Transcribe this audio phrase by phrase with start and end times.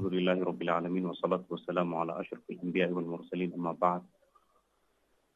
[0.00, 4.02] الحمد لله رب العالمين والصلاة والسلام على أشرف الأنبياء والمرسلين أما بعد.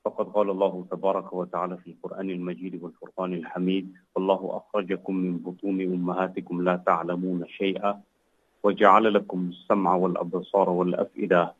[0.05, 6.65] فقد قال الله تبارك وتعالى في القرآن المجيد والفرقان الحميد والله أخرجكم من بطون أمهاتكم
[6.65, 8.01] لا تعلمون شيئا
[8.63, 11.53] وجعل لكم السمع والأبصار والأفئدة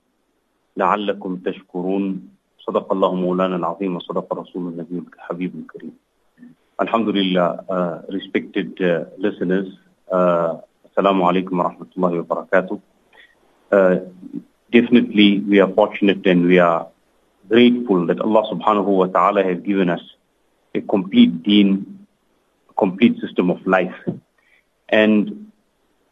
[0.77, 2.29] لعلكم تشكرون.
[2.59, 5.95] صدق الله مولانا العظيم وصدق رسول النبي الحبيب الكريم.
[6.81, 9.69] الحمد لله uh, respected uh, listeners
[10.09, 10.57] uh,
[10.97, 11.33] wa
[11.69, 12.81] rahmatullahi wa barakatuh.
[12.81, 12.94] Uh,
[13.71, 16.89] definitely, we are fortunate and we are
[17.49, 20.01] grateful that Allah subhanahu wa ta'ala has given us
[20.75, 22.07] a complete deen,
[22.71, 23.95] a complete system of life.
[24.89, 25.51] And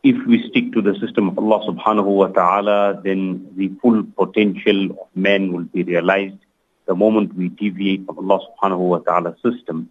[0.02, 4.90] if we stick to the system of Allah subhanahu wa ta'ala, then the full potential
[4.90, 6.38] of man will be realized.
[6.86, 9.90] The moment we deviate from Allah subhanahu wa ta'ala's system,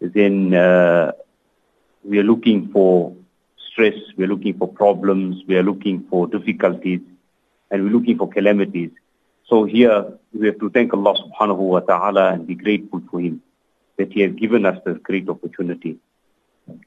[0.00, 1.12] then uh,
[2.04, 3.14] we are looking for
[3.76, 7.00] stress, we're looking for problems, we are looking for difficulties,
[7.70, 8.90] and we're looking for calamities.
[9.48, 13.42] So here we have to thank Allah subhanahu wa ta'ala and be grateful for Him
[13.98, 15.98] that He has given us this great opportunity.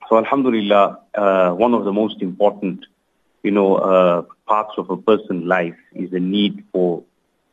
[0.09, 2.87] So Alhamdulillah, uh, one of the most important,
[3.43, 7.03] you know, uh, parts of a person's life is the need for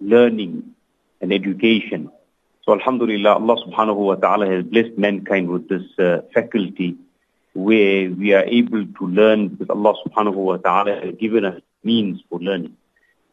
[0.00, 0.74] learning
[1.20, 2.10] and education.
[2.64, 6.96] So Alhamdulillah, Allah subhanahu wa ta'ala has blessed mankind with this uh, faculty
[7.55, 12.21] where we are able to learn because Allah subhanahu wa ta'ala has given us means
[12.29, 12.77] for learning.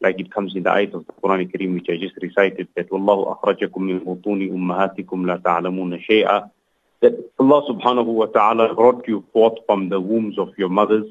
[0.01, 2.89] Like it comes in the ayat of the Quran Kareem which I just recited that
[2.89, 6.49] وَاللَّهُ أَخْرَجَكُم مِّن بُطُونِ أُمَّهَاتِكُمْ لَا تَعْلَمُونَ شَيْئًا
[7.01, 11.05] That Allah subhanahu wa ta'ala brought you forth from the wombs of your mothers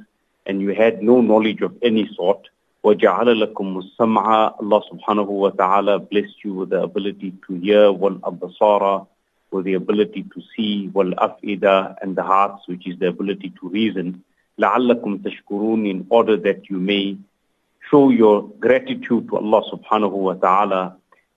[0.46, 2.48] and you had no knowledge of any sort.
[2.84, 9.06] وَجَعَلَ لَكُمُ السَّمْعَ Allah subhanahu wa ta'ala blessed you with the ability to hear وَالْأَبْصَارَ
[9.52, 13.68] with the ability to see, wal afida, and the hearts, which is the ability to
[13.68, 14.22] reason,
[14.60, 17.16] لَعَلَّكُمْ تَشْكُرُونَ in order that you may
[17.90, 20.96] show your gratitude to Allah subhanahu wa ta'ala.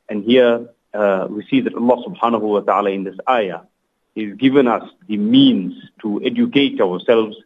[0.09, 3.61] And here uh, we see that Allah subhanahu wa ta'ala in this ayah
[4.15, 7.37] is given us the means to educate ourselves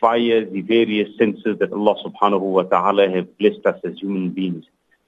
[0.00, 4.64] via the various senses that Allah subhanahu wa ta'ala have blessed us as human beings.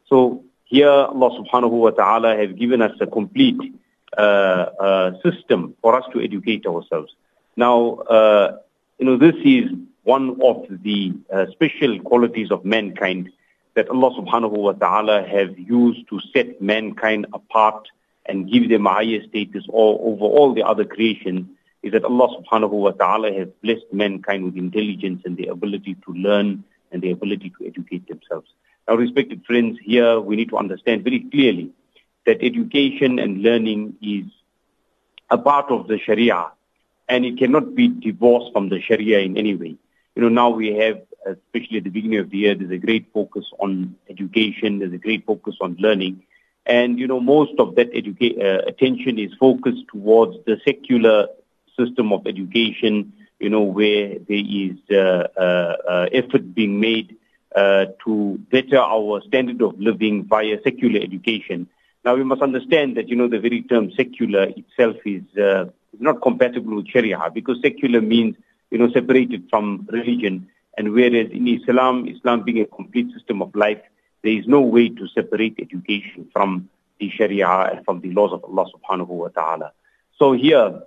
[0.09, 3.75] So here Allah subhanahu wa ta'ala have given us a complete uh, uh,
[4.18, 7.12] uh, uh, system for us to educate ourselves.
[7.58, 8.60] Now, uh,
[8.98, 9.70] you know, this is
[10.04, 13.30] one of the uh, special qualities of mankind
[13.74, 17.90] that Allah subhanahu wa ta'ala have used to set mankind apart
[18.26, 21.50] and give them a higher status all, over all the other creation
[21.84, 26.14] is that Allah subhanahu wa ta'ala has blessed mankind with intelligence and the ability to
[26.14, 28.48] learn and the ability to educate themselves.
[28.88, 31.74] Now, respected friends, here we need to understand very clearly
[32.26, 34.26] that education and learning is
[35.30, 36.48] a part of the Sharia
[37.08, 39.76] and it cannot be divorced from the Sharia in any way.
[40.16, 43.06] You know, now we have, especially at the beginning of the year, there's a great
[43.14, 46.24] focus on education, there's a great focus on learning.
[46.66, 51.28] And, you know, most of that educa- uh, attention is focused towards the secular
[51.78, 57.16] system of education, you know, where there is uh, uh, effort being made
[58.06, 61.68] to better our standard of living via secular education.
[62.06, 65.66] Now we must understand that, you know, the very term secular itself is, uh,
[66.00, 68.36] not compatible with Sharia because secular means,
[68.70, 70.48] you know, separated from religion.
[70.78, 73.82] And whereas in Islam, Islam being a complete system of life,
[74.24, 78.44] there is no way to separate education from the Sharia and from the laws of
[78.44, 79.72] Allah subhanahu wa ta'ala.
[80.20, 80.82] So here,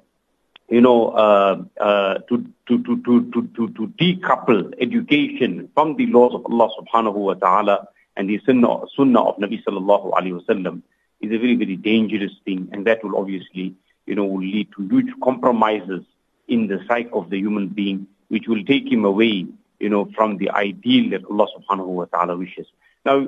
[0.69, 6.35] you know, uh, uh, to, to, to, to, to, to decouple education from the laws
[6.35, 10.83] of Allah subhanahu wa ta'ala and the sunnah, sunnah of Nabi sallallahu alayhi wa sallam,
[11.21, 12.69] is a very, very dangerous thing.
[12.73, 13.75] And that will obviously,
[14.06, 16.05] you know, will lead to huge compromises
[16.47, 19.47] in the psyche of the human being, which will take him away,
[19.81, 22.67] you know, from the ideal that Allah subhanahu wa ta'ala wishes.
[23.05, 23.27] Now,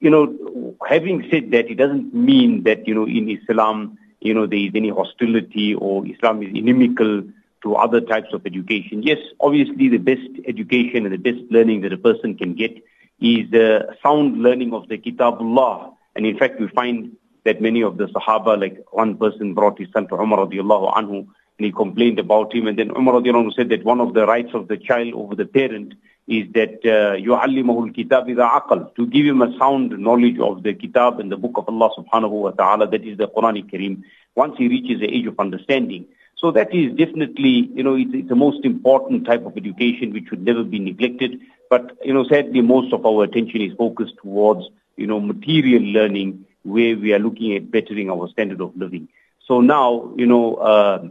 [0.00, 4.46] you know, having said that, it doesn't mean that, you know, in Islam, you know,
[4.46, 7.22] there is any hostility or Islam is inimical
[7.62, 9.02] to other types of education.
[9.02, 12.76] Yes, obviously the best education and the best learning that a person can get
[13.20, 15.94] is the sound learning of the Kitabullah.
[16.15, 17.15] And in fact, we find
[17.45, 21.27] that many of the Sahaba, like one person brought his son to Umar radiallahu anhu,
[21.57, 22.67] and he complained about him.
[22.67, 25.35] And then Umar radiallahu anhu said that one of the rights of the child over
[25.35, 25.93] the parent
[26.27, 31.19] is that يُعَلِّمَهُ الْكِتَابِ إِذَا عَقَلْ To give him a sound knowledge of the kitab
[31.19, 34.03] and the book of Allah subhanahu wa ta'ala, that is the Quran Kareem,
[34.35, 36.05] once he reaches the age of understanding.
[36.37, 40.27] So that is definitely, you know, it's, it's the most important type of education which
[40.29, 41.39] should never be neglected.
[41.69, 44.65] But, you know, sadly, most of our attention is focused towards,
[44.98, 49.08] you know, material learning where we are looking at bettering our standard of living.
[49.46, 51.08] So now, you know, uh,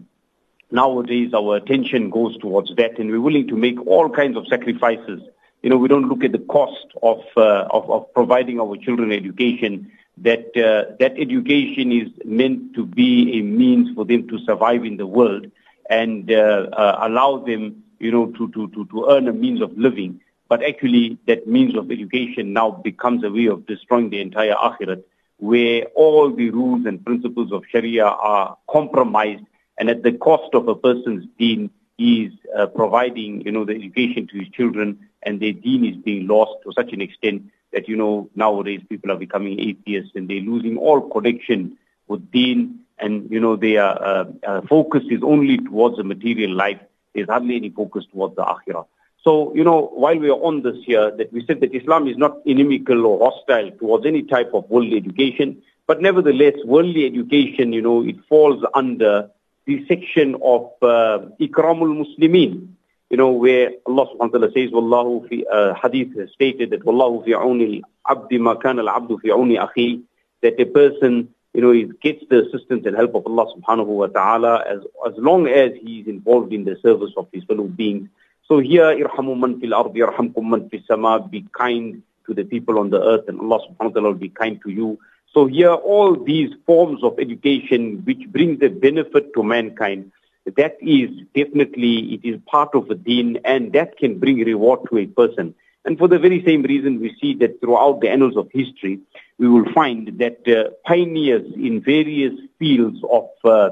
[0.69, 5.21] nowadays our attention goes towards that and we're willing to make all kinds of sacrifices
[5.61, 9.11] you know, we don't look at the cost of, uh, of, of providing our children
[9.11, 14.83] education, that uh, that education is meant to be a means for them to survive
[14.83, 15.51] in the world
[15.89, 19.77] and uh, uh, allow them, you know, to, to, to, to earn a means of
[19.77, 20.21] living.
[20.49, 25.03] But actually, that means of education now becomes a way of destroying the entire akhirat,
[25.37, 29.43] where all the rules and principles of Sharia are compromised,
[29.77, 34.27] and at the cost of a person's deen, is uh, providing, you know, the education
[34.27, 37.95] to his children, and their deen is being lost to such an extent that, you
[37.95, 41.77] know, nowadays people are becoming atheists and they're losing all connection
[42.07, 46.79] with deen, and, you know, their uh, uh, focus is only towards the material life.
[47.13, 48.85] There's hardly any focus towards the akhirah.
[49.27, 52.15] So, you know, while we are on this here, that we said that Islam is
[52.15, 57.81] not inimical or hostile towards any type of worldly education, but nevertheless, worldly education, you
[57.81, 59.29] know, it falls under
[59.65, 62.69] the section of uh, Ikramul Muslimin,
[63.09, 66.85] you know, where Allah subhanahu wa ta'ala says, Wallahu fi, uh, hadith has stated that
[66.85, 70.03] Wallahu fi auni al-abdi ma al-abdu fi auni akhi,
[70.41, 74.07] that a person, you know, he gets the assistance and help of Allah subhanahu wa
[74.07, 78.07] ta'ala as, as long as he is involved in the service of his fellow beings.
[78.47, 82.79] So here, irhamu man fil ardi, irhamkum man fil sama, be kind to the people
[82.79, 84.99] on the earth and Allah subhanahu wa ta'ala will be kind to you.
[85.33, 90.11] So here, all these forms of education which bring a benefit to mankind,
[90.55, 94.97] that is definitely, it is part of the deen and that can bring reward to
[94.97, 95.53] a person.
[95.83, 98.99] And for the very same reason, we see that throughout the annals of history,
[99.37, 103.71] we will find that uh, pioneers in various fields of uh,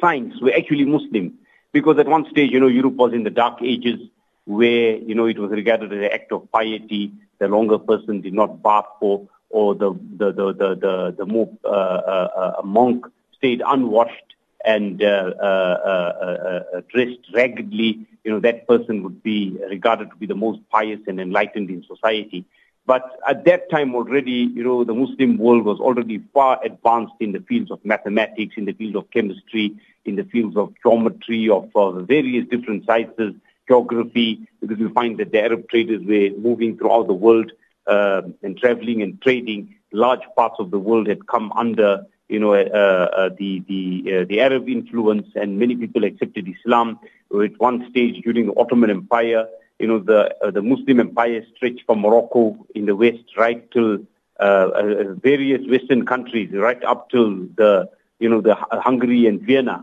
[0.00, 1.38] science were actually Muslim.
[1.72, 4.00] Because at one stage, you know, Europe was in the dark ages
[4.44, 7.12] where, you know, it was regarded as an act of piety.
[7.38, 11.50] The longer person did not bath for, or the, the, the, the, the, the more
[11.64, 13.06] uh, uh, uh monk
[13.36, 14.34] stayed unwashed
[14.64, 20.26] and uh, uh, uh, dressed raggedly, you know, that person would be regarded to be
[20.26, 22.44] the most pious and enlightened in society.
[22.88, 27.32] But at that time already, you know, the Muslim world was already far advanced in
[27.32, 29.76] the fields of mathematics, in the field of chemistry,
[30.06, 33.34] in the fields of geometry, of uh, various different sciences,
[33.68, 37.52] geography, because we find that the Arab traders were moving throughout the world
[37.86, 39.74] uh, and traveling and trading.
[39.92, 44.24] Large parts of the world had come under you know, uh, uh, the the uh,
[44.28, 46.98] the Arab influence, and many people accepted Islam.
[47.32, 49.46] At one stage during the Ottoman Empire,
[49.78, 53.98] you know, the uh, the Muslim empire stretched from Morocco in the west right till
[54.40, 57.88] uh, uh, various Western countries, right up till the
[58.18, 59.82] you know the Hungary and Vienna.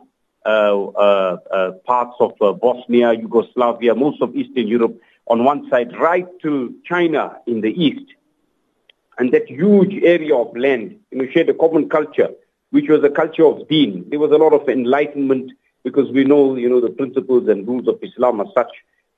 [1.86, 7.62] parts of Bosnia, Yugoslavia, most of Eastern Europe on one side, right to China in
[7.62, 8.16] the east
[9.18, 12.30] and that huge area of land, you know, shared a common culture,
[12.72, 14.06] which was a culture of deen.
[14.10, 15.52] There was a lot of enlightenment
[15.84, 18.72] because we know, you know, the principles and rules of Islam are such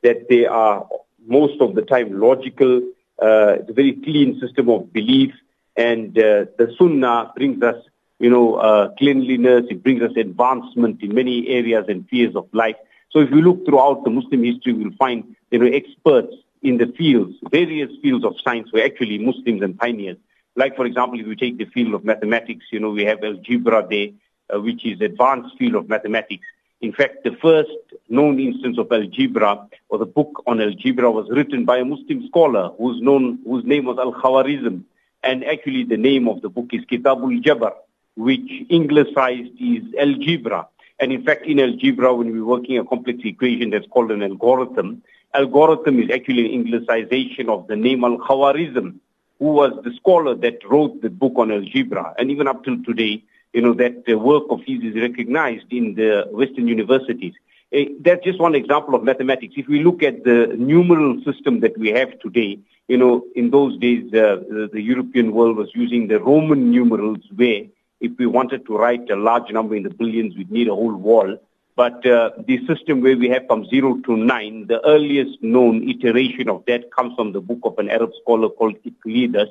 [0.04, 0.88] that they are
[1.26, 2.78] most of the time logical.
[3.22, 5.34] Uh, it's a very clean system of belief,
[5.76, 7.84] and uh, the Sunnah brings us,
[8.20, 9.66] you know, uh, cleanliness.
[9.70, 12.76] It brings us advancement in many areas and spheres of life.
[13.12, 16.78] So if you look throughout the Muslim history, you will find you know experts in
[16.78, 20.18] the fields, various fields of science were actually Muslims and pioneers.
[20.56, 23.86] Like, for example, if you take the field of mathematics, you know, we have algebra
[23.90, 24.10] there,
[24.54, 26.46] uh, which is advanced field of mathematics.
[26.82, 27.72] In fact, the first
[28.08, 32.70] known instance of algebra or the book on algebra was written by a Muslim scholar
[32.78, 34.84] whose, known, whose name was Al-Khawarizm.
[35.24, 37.74] And actually the name of the book is Kitabul Jabr,
[38.16, 40.68] which anglicized is algebra.
[41.00, 45.02] And in fact, in algebra, when we're working a complex equation that's called an algorithm,
[45.34, 48.96] algorithm is actually an anglicization of the name Al-Khawarizm,
[49.40, 52.14] who was the scholar that wrote the book on algebra.
[52.20, 53.24] And even up till today,
[53.54, 57.34] you know, that the work of his is recognized in the Western universities.
[57.76, 59.56] Uh, that's just one example of mathematics.
[59.58, 63.78] If we look at the numeral system that we have today, you know, in those
[63.78, 67.64] days, uh, the, the European world was using the Roman numerals where
[68.00, 70.96] if we wanted to write a large number in the billions, we'd need a whole
[70.96, 71.38] wall.
[71.76, 76.50] But uh, the system where we have from 0 to 9, the earliest known iteration
[76.50, 79.50] of that comes from the book of an Arab scholar called Euclides.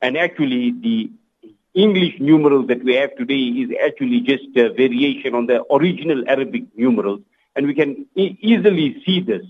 [0.00, 1.10] And actually, the
[1.74, 6.64] English numerals that we have today is actually just a variation on the original Arabic
[6.76, 7.20] numerals.
[7.56, 9.44] And we can e- easily see this,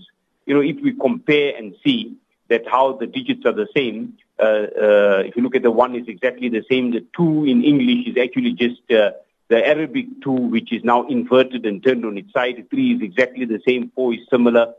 [0.45, 2.17] you know, if we compare and see
[2.49, 4.17] that how the digits are the same.
[4.39, 7.63] Uh, uh, if you look at the one is exactly the same, the two in
[7.63, 9.11] English is actually just uh,
[9.47, 12.65] the Arabic 2, which is now inverted and turned on its side.
[12.69, 13.91] 3 is exactly the same.
[13.95, 14.73] 4 is similar.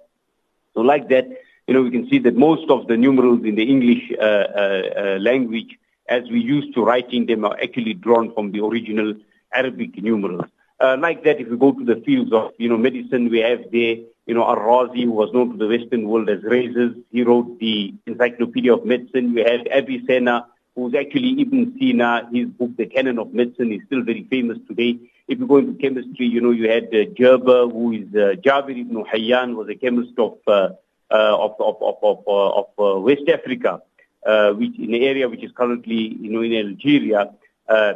[0.74, 1.26] So like that,
[1.66, 4.82] you know, we can see that most of the numerals in the English uh, uh,
[4.96, 9.14] uh, language, as we used to writing them, are actually drawn from the original
[9.52, 10.46] Arabic numerals.
[10.78, 13.60] Uh, like that, if you go to the fields of, you know, medicine, we have
[13.72, 13.96] there
[14.26, 16.96] you know, Ar-Razi, who was known to the Western world as Rhazes.
[17.12, 19.36] He wrote the Encyclopedia of Medicine.
[19.36, 22.28] You had Avicenna, who's actually Ibn Sina.
[22.32, 24.98] His book, The Canon of Medicine, is still very famous today.
[25.28, 28.80] If you go into chemistry, you know, you had uh, Geber, who is uh, Jabir
[28.80, 30.70] ibn Hayyan, was a chemist of, uh,
[31.10, 33.80] uh, of, of, of, of, uh, of uh, West Africa,
[34.26, 37.30] uh, which in the area which is currently, you know, in Algeria.
[37.68, 37.94] Uh,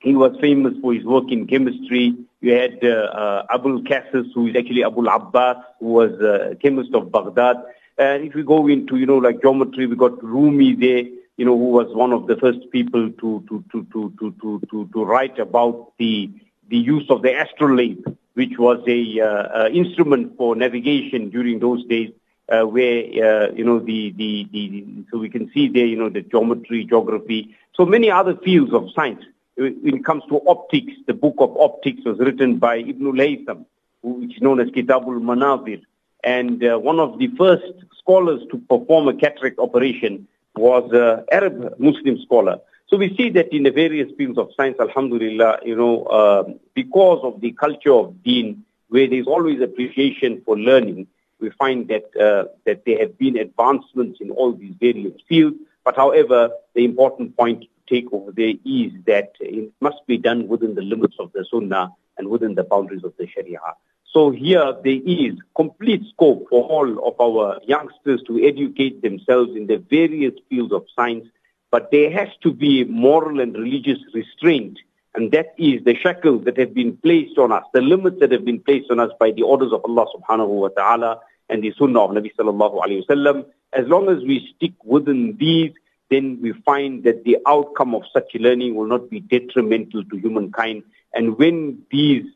[0.00, 2.14] he was famous for his work in chemistry.
[2.40, 3.82] You had uh, uh, Abul
[4.34, 7.56] who is actually Abul Abbas, who was a chemist of Baghdad.
[7.98, 11.04] And if we go into, you know, like geometry, we got Rumi there,
[11.36, 14.60] you know, who was one of the first people to to to to to to
[14.70, 16.30] to, to write about the
[16.68, 18.04] the use of the astrolabe,
[18.34, 22.10] which was a uh, uh, instrument for navigation during those days.
[22.48, 26.08] Uh, where uh, you know the, the the so we can see there you know
[26.08, 29.24] the geometry, geography, so many other fields of science
[29.56, 33.64] when it comes to optics, the book of optics was written by Ibn al-Haytham,
[34.02, 35.82] which is known as Kitabul Manazir.
[36.22, 37.64] And uh, one of the first
[37.98, 42.58] scholars to perform a cataract operation was an Arab Muslim scholar.
[42.88, 47.20] So we see that in the various fields of science, alhamdulillah, you know, uh, because
[47.22, 51.06] of the culture of deen, where there's always appreciation for learning,
[51.40, 55.56] we find that uh, that there have been advancements in all these various fields.
[55.84, 60.48] But however, the important point to take over there is that it must be done
[60.48, 63.60] within the limits of the Sunnah and within the boundaries of the Sharia.
[64.16, 69.66] So here there is complete scope for all of our youngsters to educate themselves in
[69.66, 71.26] the various fields of science,
[71.70, 74.78] but there has to be moral and religious restraint,
[75.16, 78.44] and that is the shackles that have been placed on us, the limits that have
[78.44, 82.00] been placed on us by the orders of Allah subhanahu wa ta'ala and the sunnah
[82.00, 83.42] of Nabi sallallahu alayhi wa
[83.72, 85.72] As long as we stick within these,
[86.10, 90.82] then we find that the outcome of such learning will not be detrimental to humankind.
[91.14, 92.26] And when these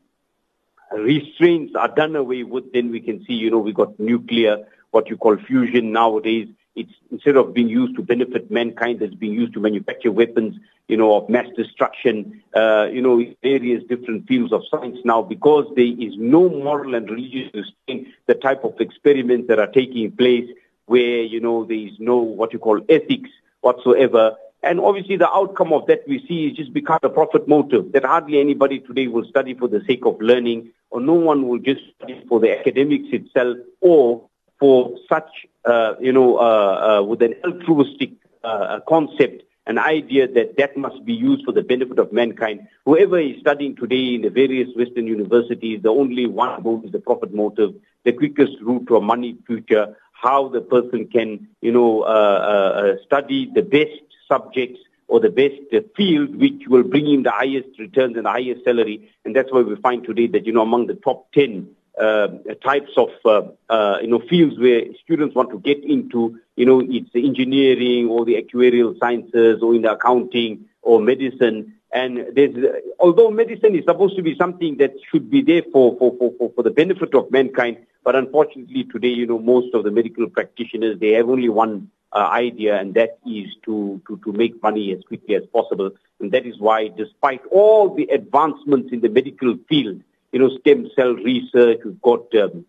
[0.91, 5.07] restraints are done away with, then we can see, you know, we got nuclear, what
[5.07, 6.47] you call fusion nowadays.
[6.75, 10.55] It's instead of being used to benefit mankind, it's being used to manufacture weapons,
[10.87, 15.65] you know, of mass destruction, uh, you know, various different fields of science now because
[15.75, 20.49] there is no moral and religious restraint, the type of experiments that are taking place
[20.85, 23.29] where, you know, there is no what you call ethics
[23.61, 24.35] whatsoever.
[24.63, 28.05] And obviously the outcome of that we see is just become a profit motive that
[28.05, 31.81] hardly anybody today will study for the sake of learning or no one will just
[31.97, 34.29] study for the academics itself or
[34.61, 38.11] for such, uh, you know, uh, uh, with an altruistic
[38.43, 42.67] uh, concept, an idea that that must be used for the benefit of mankind.
[42.85, 46.99] Whoever is studying today in the various Western universities, the only one goal is the
[46.99, 47.73] profit motive,
[48.05, 52.81] the quickest route to a money future, how the person can, you know, uh, uh,
[52.81, 55.55] uh, study the best subjects or the best
[55.97, 59.11] field which will bring him the highest returns and the highest salary.
[59.25, 61.67] And that's why we find today that, you know, among the top 10
[62.01, 62.27] uh,
[62.63, 66.79] types of, uh, uh, you know, fields where students want to get into, you know,
[66.97, 71.57] it's engineering or the actuarial sciences or in the accounting or medicine.
[71.93, 72.55] And there's,
[72.99, 76.63] although medicine is supposed to be something that should be there for, for, for, for
[76.63, 81.11] the benefit of mankind, but unfortunately today, you know, most of the medical practitioners, they
[81.11, 85.35] have only one uh, idea, and that is to, to, to make money as quickly
[85.35, 85.91] as possible.
[86.19, 90.89] And that is why, despite all the advancements in the medical field, you know, stem
[90.95, 92.65] cell research, we've got um,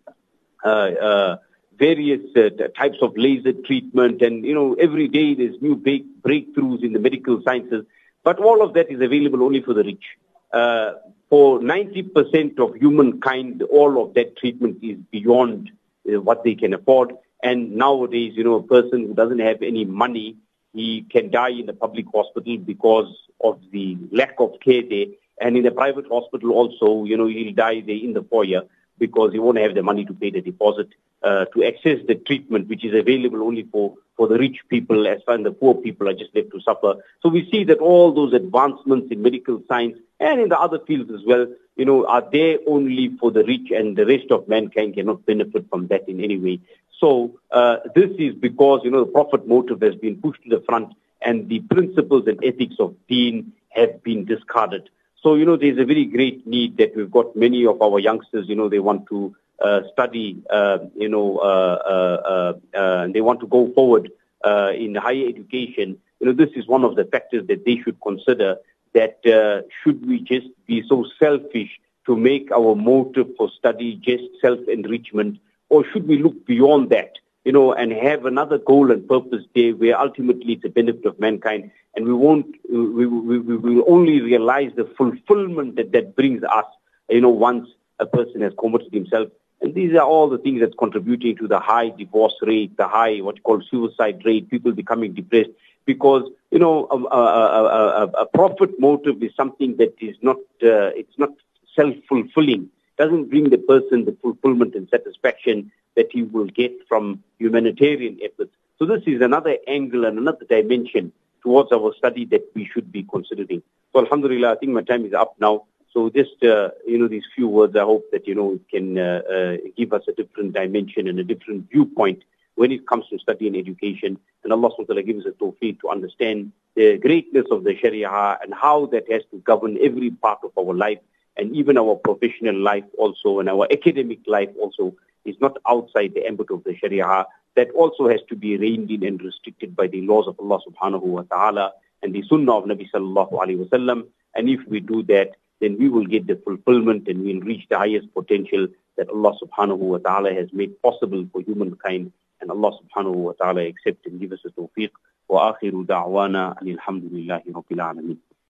[0.63, 1.37] uh, uh,
[1.77, 6.83] various uh, types of laser treatment, and, you know, every day there's new big breakthroughs
[6.83, 7.85] in the medical sciences.
[8.23, 10.03] But all of that is available only for the rich.
[10.51, 10.93] Uh,
[11.29, 15.71] for 90% of humankind, all of that treatment is beyond
[16.07, 17.13] uh, what they can afford.
[17.41, 20.37] And nowadays, you know, a person who doesn't have any money,
[20.73, 25.07] he can die in the public hospital because of the lack of care there.
[25.39, 28.63] And in the private hospital also, you know, he'll die in the foyer
[28.99, 30.89] because he won't have the money to pay the deposit
[31.23, 35.21] uh, to access the treatment, which is available only for, for the rich people, as
[35.25, 36.95] far as the poor people are just left to suffer.
[37.21, 41.11] So we see that all those advancements in medical science and in the other fields
[41.11, 44.93] as well, you know, are there only for the rich and the rest of mankind
[44.93, 46.59] cannot benefit from that in any way.
[46.99, 50.63] So uh, this is because, you know, the profit motive has been pushed to the
[50.65, 54.89] front and the principles and ethics of deen have been discarded.
[55.23, 58.49] So, you know, there's a very great need that we've got many of our youngsters,
[58.49, 63.39] you know, they want to uh, study, uh, you know, uh, uh, uh they want
[63.39, 64.11] to go forward
[64.43, 65.97] uh, in higher education.
[66.19, 68.57] You know, this is one of the factors that they should consider
[68.93, 74.23] that uh, should we just be so selfish to make our motive for study just
[74.41, 75.39] self-enrichment,
[75.69, 77.13] or should we look beyond that,
[77.45, 81.19] you know, and have another goal and purpose there where ultimately it's a benefit of
[81.19, 86.43] mankind, and we won't, we, we, we will only realize the fulfillment that that brings
[86.43, 86.65] us,
[87.09, 87.67] you know, once
[87.99, 89.27] a person has committed himself
[89.63, 93.19] And these are all the things that's contributing to the high divorce rate, the high
[93.21, 95.51] what you call suicide rate, people becoming depressed.
[95.85, 100.91] Because, you know, a, a, a, a profit motive is something that is not, uh,
[100.99, 101.29] it's not
[101.77, 102.69] self-fulfilling.
[102.97, 108.51] Doesn't bring the person the fulfillment and satisfaction that he will get from humanitarian efforts.
[108.79, 113.03] So this is another angle and another dimension towards our study that we should be
[113.03, 113.61] considering.
[113.91, 115.65] So Alhamdulillah, I think my time is up now.
[115.91, 118.97] So just, uh, you know, these few words, I hope that, you know, it can
[118.97, 122.23] uh, uh, give us a different dimension and a different viewpoint
[122.55, 124.17] when it comes to study and education.
[124.43, 128.39] And Allah Subhanahu SWT gives us a tawfiq to understand the greatness of the Sharia
[128.41, 130.99] and how that has to govern every part of our life
[131.36, 136.26] and even our professional life also and our academic life also is not outside the
[136.26, 137.26] ambit of the Sharia.
[137.56, 141.02] That also has to be reined in and restricted by the laws of Allah subhanahu
[141.02, 141.72] wa ta'ala
[142.02, 144.06] and the sunnah of Nabi sallallahu alayhi wa sallam.
[144.34, 147.78] And if we do that, then we will get the fulfillment and we'll reach the
[147.78, 152.12] highest potential that Allah subhanahu wa ta'ala has made possible for humankind.
[152.40, 154.90] And Allah subhanahu wa ta'ala accept and give us a tawfiq.
[155.28, 158.18] وآخر دعوانا أن الحمد لله رب العالمين